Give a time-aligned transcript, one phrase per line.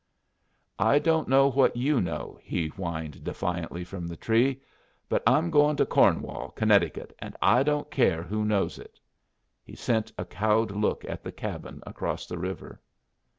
[0.79, 4.59] "I don't know what you know," he whined defiantly from the tree,
[5.07, 8.99] "but I'm goin' to Cornwall, Connecticut, and I don't care who knows it."
[9.63, 12.81] He sent a cowed look at the cabin across the river.